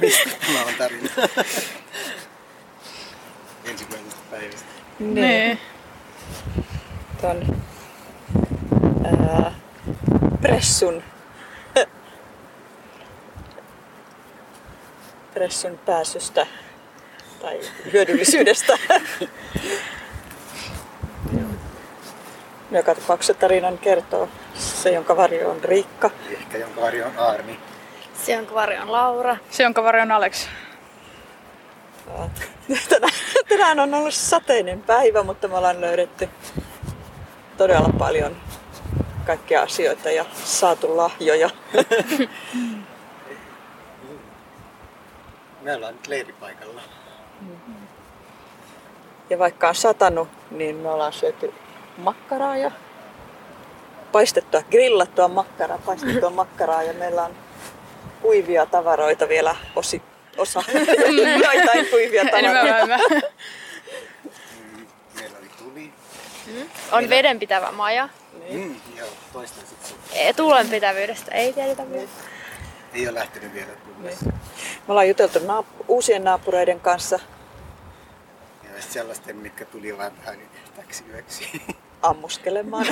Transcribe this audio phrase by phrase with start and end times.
[0.00, 1.08] mistä tämä on tarina.
[3.64, 4.66] Ensimmäisestä päivästä.
[4.98, 5.58] Niin.
[7.20, 7.62] Ton
[9.04, 9.54] ää,
[10.40, 11.02] pressun
[15.34, 16.46] pressun pääsystä
[17.42, 17.60] tai
[17.92, 18.78] hyödyllisyydestä.
[22.70, 26.10] Joka tapauksessa tarinan kertoo se, jonka varjo on Riikka.
[26.30, 27.58] Ehkä jonka varjo on Aarni.
[28.14, 29.36] Se, jonka varjo on Laura.
[29.50, 30.48] Se, jonka varjo on Alex.
[32.88, 33.12] Tänään,
[33.48, 36.28] tänään on ollut sateinen päivä, mutta me ollaan löydetty
[37.56, 38.36] todella paljon
[39.26, 41.50] kaikkia asioita ja saatu lahjoja.
[45.62, 46.80] Me ollaan nyt leiripaikalla.
[49.30, 51.54] Ja vaikka on satanut, niin me ollaan syöty
[51.98, 52.70] makkaraa ja
[54.12, 57.34] paistettua, grillattua makkaraa, paistettua makkaraa ja meillä on
[58.22, 60.02] kuivia tavaroita vielä osi,
[60.36, 60.62] osa,
[61.54, 62.98] joitain kuivia tavaroita.
[63.08, 65.92] Mm, Meillä oli tuli.
[66.92, 68.08] On vedenpitävä maja.
[68.50, 69.44] Mm, joo, sun.
[70.12, 72.08] E, Tuulenpitävyydestä ei tiedetä vielä.
[72.94, 74.20] Ei ole lähtenyt vielä tulles.
[74.24, 74.32] Me
[74.88, 77.18] ollaan juteltu naap- uusien naapureiden kanssa
[78.64, 81.62] Ja sellaisten, mitkä tuli vähän niin täksi yöksi.
[82.04, 82.86] ammuskelemaan.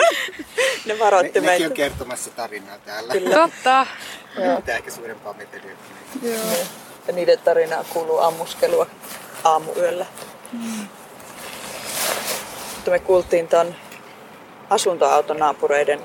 [0.86, 1.66] ne varoitti Ne, nekin meitä.
[1.66, 3.12] on kertomassa tarinaa täällä.
[3.12, 3.34] Kyllä.
[3.36, 3.86] Totta.
[4.56, 5.72] Mitä ehkä suurempaa meteliä.
[6.22, 6.34] Joo.
[7.08, 8.86] Ja niiden tarinaa kuuluu ammuskelua
[9.44, 10.06] aamuyöllä.
[12.74, 13.74] Mutta me kuultiin ton
[14.70, 16.00] asuntoautonaapureiden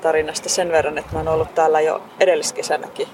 [0.00, 3.08] tarinasta sen verran, että mä oon ollut täällä jo edelliskesänäkin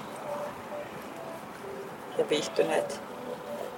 [2.17, 3.01] ja viihtyneet.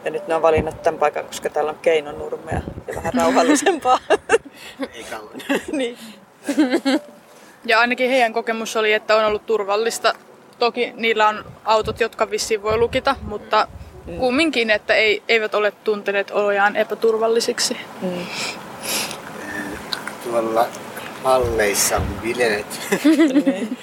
[0.06, 4.00] Ja nyt ne on valinnut tämän paikan, koska täällä on keinonurmea ja vähän rauhallisempaa.
[4.94, 5.42] Ei kauan.
[5.72, 5.98] niin.
[7.66, 10.14] Ja ainakin heidän kokemus oli, että on ollut turvallista.
[10.60, 13.68] Toki niillä on autot, jotka vissiin voi lukita, mutta
[14.20, 17.78] kumminkin, että ei, eivät ole tunteneet olojaan epäturvallisiksi.
[18.02, 18.26] Mm.
[20.24, 20.68] Tuolla
[21.24, 22.66] halleissa on bileet.
[23.46, 23.78] niin.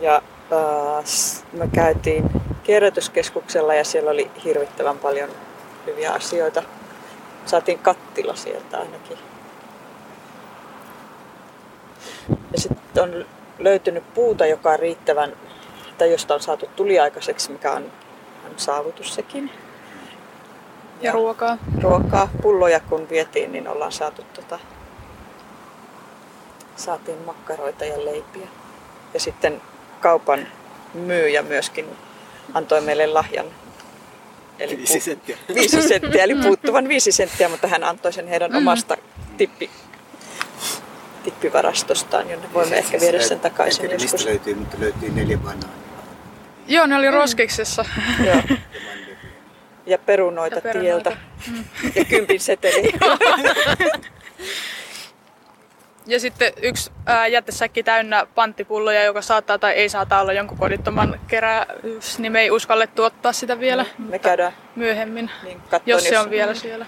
[0.00, 1.04] Ja äh,
[1.52, 2.30] me käytiin
[2.70, 5.30] kierrätyskeskuksella ja siellä oli hirvittävän paljon
[5.86, 6.62] hyviä asioita.
[7.46, 9.18] Saatiin kattila sieltä ainakin.
[12.28, 13.26] Ja sitten on
[13.58, 15.32] löytynyt puuta, joka on riittävän,
[15.98, 17.82] tai josta on saatu tuliaikaiseksi, mikä on,
[18.44, 19.50] on saavutus sekin.
[21.00, 21.58] Ja ruokaa.
[21.82, 24.58] ruokaa, pulloja kun vietiin, niin ollaan saatu tota,
[26.76, 28.48] saatiin makkaroita ja leipiä.
[29.14, 29.62] Ja sitten
[30.00, 30.46] kaupan
[30.94, 31.96] myyjä myöskin
[32.54, 33.46] antoi meille lahjan.
[34.58, 35.36] Eli Viisi pu- senttiä.
[35.54, 38.96] viisi senttiä, eli puuttuvan viisi senttiä, mutta hän antoi sen heidän omasta
[39.36, 39.70] tippi,
[41.24, 44.12] tippivarastostaan, jonne voimme ehkä viedä sen takaisin En tiedä, joskus.
[44.20, 45.68] mistä löytyy, mutta löytyy neljä banaania.
[46.68, 47.84] Joo, ne oli roskiksessa.
[48.26, 48.42] Joo.
[49.86, 51.10] Ja perunoita, Ja perunoita.
[51.10, 51.96] tieltä.
[51.98, 52.92] Ja kympin seteli.
[56.06, 61.20] Ja sitten yksi ää, jätesäkki täynnä panttipulloja, joka saattaa tai ei saata olla jonkun kodittoman
[61.26, 66.30] keräys, niin me ei uskallettu ottaa sitä vielä Me käydään myöhemmin, niin jos se on
[66.30, 66.86] vielä siellä.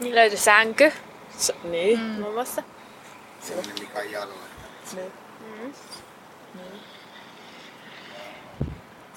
[0.00, 0.92] Niin löytyi sänky
[1.38, 1.98] S- niin.
[2.00, 2.04] Mm.
[2.04, 2.62] muun muassa.
[3.80, 4.34] Mikä on jalalla.
[4.94, 5.12] niin.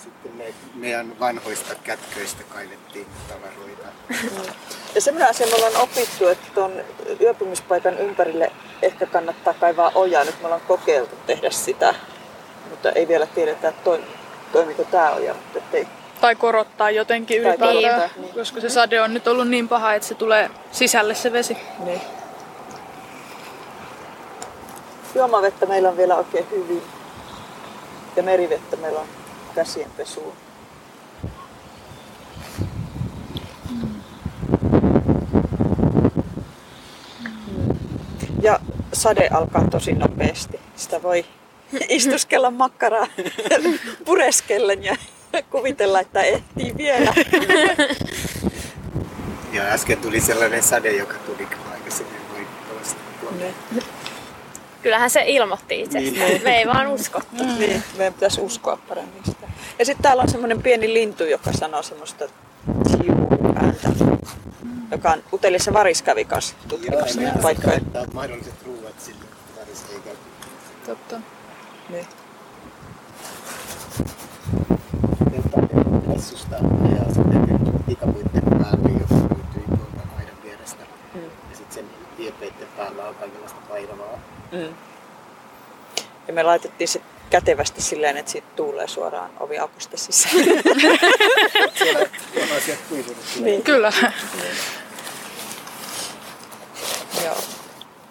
[0.09, 3.88] Sitten me, meidän vanhoista kätköistä kaivettiin tavaroita.
[4.96, 6.72] Ja semmoinen asia me ollaan opittu, että tuon
[7.22, 10.24] yöpymispaikan ympärille ehkä kannattaa kaivaa ojaa.
[10.24, 11.96] Nyt me ollaan kokeiltu tehdä sitä,
[12.69, 14.03] mutta ei vielä tiedetä, että toi,
[14.52, 15.34] toimiko tämä oja.
[15.34, 15.88] Mutta ettei,
[16.22, 18.34] Tai korottaa jotenkin ylipäätään, niin.
[18.34, 21.58] koska se sade on nyt ollut niin paha, että se tulee sisälle se vesi.
[21.86, 22.02] niin.
[25.16, 26.84] Juomavettä meillä on vielä oikein hyvin.
[28.16, 29.08] Ja merivettä meillä on
[29.56, 30.34] käsienpesuun.
[38.42, 38.60] Ja
[38.94, 40.60] sade alkaa tosi nopeasti.
[40.76, 41.26] Sitä voi
[41.90, 43.07] istuskella makkaraa
[44.06, 44.96] pureskellen ja
[45.50, 47.13] kuvitella, että ehtii vielä.
[49.54, 52.19] Ja äsken tuli sellainen sade, joka tuli aikaisemmin.
[53.40, 53.54] Ne.
[54.84, 56.30] Kyllähän se ilmoitti itsestään.
[56.30, 56.44] Niin.
[56.44, 57.44] Me ei vaan uskottu.
[57.60, 59.48] Niin, meidän pitäisi uskoa paremmin sitä.
[59.80, 62.26] Ja sitten täällä on semmoinen pieni lintu, joka sanoo semmoista
[63.56, 63.90] ääntä,
[64.92, 67.72] joka on Utelissa Varis kävi kanssa tutkimassa paikkoja.
[67.72, 70.16] Laittaa mahdolliset ruuat sille, että varisi ei käy.
[70.86, 71.22] Totta.
[71.90, 72.06] Niin.
[76.08, 79.36] Messusta ja sitten pikapuitten päälle, joka
[81.50, 81.86] Ja sitten sen
[82.18, 84.19] tiepeitten päällä on kaikenlaista painavaa.
[84.51, 84.74] Mm.
[86.28, 90.36] Ja me laitettiin se kätevästi silleen, että siitä tuulee suoraan oviaukosta sisään.
[91.80, 92.00] Siellä
[92.42, 93.18] on asiat kuivunut.
[93.40, 93.63] niin.
[93.63, 93.94] Kyllä.
[97.24, 97.36] Joo.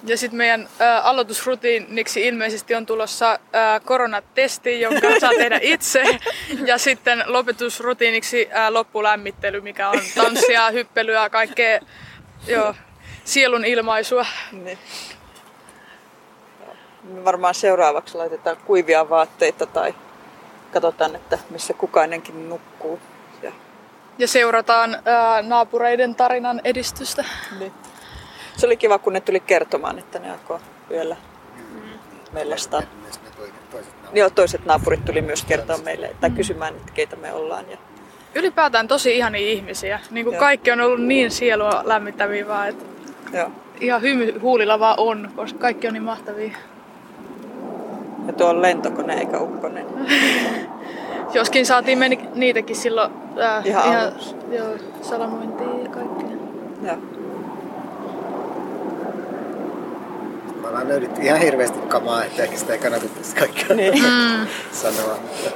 [0.04, 3.38] Ja sitten meidän ä, aloitusrutiiniksi ilmeisesti on tulossa ä,
[3.84, 6.18] koronatesti, jonka saa tehdä itse.
[6.64, 11.80] Ja sitten lopetusrutiiniksi ä, loppulämmittely, mikä on tanssia, hyppelyä, kaikkea
[12.46, 12.74] joo,
[13.28, 14.26] sielun ilmaisua.
[14.52, 14.78] Niin.
[16.64, 16.74] Joo.
[17.02, 19.94] Me varmaan seuraavaksi laitetaan kuivia vaatteita tai
[20.72, 23.00] katsotaan, että missä kukainenkin nukkuu.
[23.42, 23.52] Ja,
[24.18, 24.98] Ja seurataan ä,
[25.42, 27.24] naapureiden tarinan edistystä.
[27.58, 27.72] niin.
[28.56, 30.58] Se oli kiva, kun ne tuli kertomaan, että ne alkoi
[30.90, 31.16] yöllä
[32.32, 32.82] mellastaa.
[33.02, 33.30] Myös ne
[33.70, 33.94] toiset.
[34.12, 37.70] Joo, toiset naapurit tuli myös kertoa meille, tai kysymään, että keitä me ollaan.
[37.70, 37.76] Ja,
[38.34, 40.00] Ylipäätään tosi ihania ihmisiä.
[40.10, 40.40] Niin kuin Joo.
[40.40, 42.84] kaikki on ollut niin sielua lämmittäviä vaan, että
[43.32, 43.50] joo.
[43.80, 46.52] ihan hymy huulilla vaan on, koska kaikki on niin mahtavia.
[48.26, 49.86] ja tuo on lentokone eikä ukkonen.
[51.34, 54.34] Joskin saatiin meni niitäkin silloin äh, Ihan ihan aluksi.
[54.50, 54.68] joo,
[55.02, 56.28] salamointiin ja kaikkea.
[56.82, 56.96] Joo.
[60.60, 63.94] Me ollaan löydetty ihan hirveästi kamaa, että ehkä sitä ei kannata tässä kaikkea Niin.
[64.04, 64.46] Mm.
[64.72, 65.18] sanoa.
[65.22, 65.50] Mutta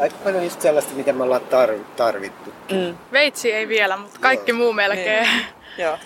[0.00, 2.50] aika paljon just sellaista, mitä me ollaan tar- tarvittu.
[2.72, 2.94] Mm.
[3.12, 4.58] Veitsi ei vielä, mutta kaikki Joo.
[4.58, 5.22] muu melkein.
[5.22, 5.44] Niin.
[5.78, 5.98] Joo.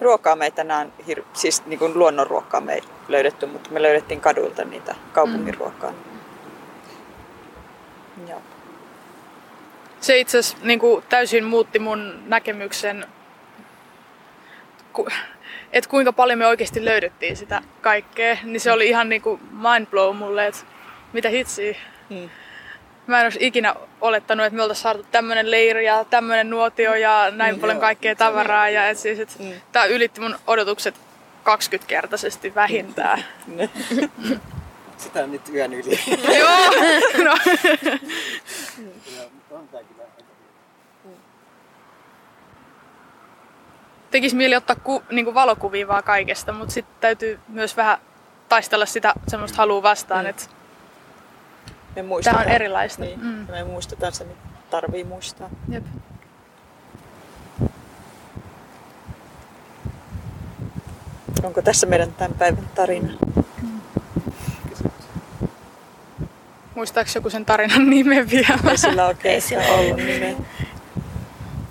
[0.00, 4.20] Ruokaa me ei tänään, hir- siis niin kuin luonnonruokaa me ei löydetty, mutta me löydettiin
[4.20, 5.92] kadulta niitä kaupungin ruokaa.
[8.28, 8.42] Joo.
[10.00, 13.06] Se itse asiassa niin kuin, täysin muutti mun näkemyksen,
[14.92, 15.08] ku,
[15.72, 18.36] että kuinka paljon me oikeasti löydettiin sitä kaikkea.
[18.42, 20.60] Niin se oli ihan niin kuin mind blow mulle, että
[21.12, 21.74] mitä hitsiä.
[22.10, 22.28] Mm.
[23.06, 27.30] Mä en olisi ikinä olettanut, että me oltaisiin saatu tämmöinen leiri ja tämmöinen nuotio ja
[27.30, 27.80] näin Mm, paljon joo.
[27.80, 28.68] kaikkea tavaraa.
[28.68, 29.52] Ja et siis, et Mm.
[29.72, 30.94] Tää ylitti mun odotukset
[31.44, 33.24] 20-kertaisesti vähintään.
[34.96, 36.00] Sitä on nyt yön yli.
[36.38, 36.70] Joo,
[37.24, 37.38] no.
[44.10, 47.98] Tekisi mieli ottaa ku, niin valokuvia vaan kaikesta, mutta sitten täytyy myös vähän
[48.48, 50.30] taistella sitä semmoista halua vastaan, Mm.
[50.30, 50.42] että
[51.96, 52.42] Me muistetaan.
[52.42, 53.02] Tämä on erilaista.
[53.02, 53.20] Niin.
[53.20, 53.26] Mm.
[53.26, 53.46] Mm.
[53.50, 55.50] Me muistetaan se, mitä tarvii muistaa.
[55.68, 55.84] jep.
[61.42, 63.12] Onko tässä meidän tämän päivän tarina?
[64.68, 64.92] kysymys.
[66.74, 68.58] muistaako joku sen tarinan nimen vielä?
[68.70, 70.34] Ei sillä oikein Ei sillä ollut nimeä.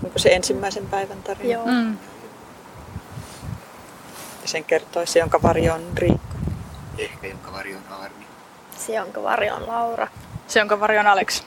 [0.04, 1.54] Onko se ensimmäisen päivän tarina?
[1.54, 1.66] Joo.
[1.66, 1.98] Mm.
[4.42, 6.36] Ja sen kertoi se, jonka varjo on Riikka.
[6.98, 8.26] Ehkä jonka varjo on Arni.
[8.78, 10.08] Se, jonka varjo on Laura.
[10.48, 11.44] Se, jonka varjo on Alex.